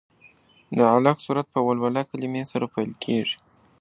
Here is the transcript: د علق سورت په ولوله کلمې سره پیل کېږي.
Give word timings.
د 0.77 0.79
علق 0.93 1.17
سورت 1.25 1.47
په 1.53 1.59
ولوله 1.67 2.01
کلمې 2.11 2.43
سره 2.51 2.65
پیل 2.73 2.91
کېږي. 3.03 3.37